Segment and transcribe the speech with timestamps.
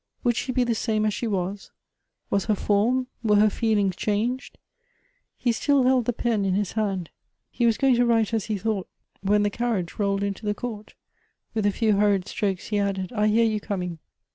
[0.23, 1.69] Would she be the same as she was?—
[2.31, 4.57] was her form, were her feelings changed?
[5.37, 7.11] He still held the pen in his hand;
[7.51, 8.89] he was going to write as he thought,
[9.21, 10.95] when the carriage rolled into the court.
[11.53, 11.97] With a few.
[11.97, 13.99] hurried strokes he added:" I hear you coming.